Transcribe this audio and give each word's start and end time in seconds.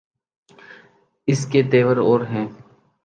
اس 1.27 1.45
کے 1.45 1.63
تیور 1.71 1.97
اور 1.97 2.21
ہیں۔ 2.31 2.47